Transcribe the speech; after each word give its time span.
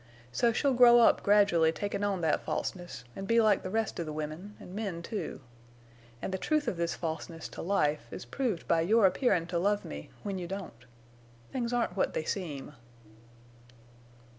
So 0.31 0.51
she'll 0.51 0.73
grow 0.73 0.97
up 0.99 1.21
gradually 1.21 1.71
takin' 1.71 2.03
on 2.03 2.21
that 2.21 2.43
falseness, 2.43 3.03
an' 3.15 3.25
be 3.25 3.39
like 3.39 3.61
the 3.61 3.69
rest 3.69 3.99
of 3.99 4.07
the 4.07 4.11
women, 4.11 4.57
an' 4.59 4.73
men, 4.73 5.03
too. 5.03 5.41
An' 6.23 6.31
the 6.31 6.39
truth 6.39 6.67
of 6.67 6.75
this 6.75 6.95
falseness 6.95 7.47
to 7.49 7.61
life 7.61 8.07
is 8.09 8.25
proved 8.25 8.67
by 8.67 8.81
your 8.81 9.05
appearin' 9.05 9.45
to 9.45 9.59
love 9.59 9.85
me 9.85 10.09
when 10.23 10.39
you 10.39 10.47
don't. 10.47 10.85
Things 11.51 11.71
aren't 11.71 11.95
what 11.95 12.15
they 12.15 12.23
seem." 12.23 12.73